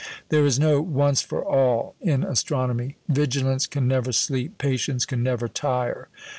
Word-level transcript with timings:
There 0.29 0.43
is 0.47 0.57
no 0.57 0.81
"once 0.81 1.21
for 1.21 1.45
all" 1.45 1.93
in 2.01 2.23
astronomy. 2.23 2.97
Vigilance 3.07 3.67
can 3.67 3.87
never 3.87 4.11
sleep; 4.11 4.57
patience 4.57 5.05
can 5.05 5.21
never 5.21 5.47
tire. 5.47 6.07